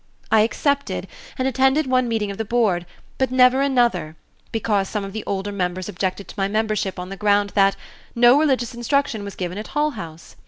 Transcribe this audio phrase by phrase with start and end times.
[0.31, 1.05] I accepted
[1.37, 2.87] and attended one meeting of the board,
[3.19, 4.15] but never another,
[4.51, 7.75] because some of the older members objected to my membership on the ground that
[8.15, 10.35] "no religious instruction was given at Hull House."